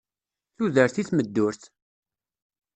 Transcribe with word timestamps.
Tudert 0.55 0.97
i 1.01 1.03
tmeddurt! 1.07 1.61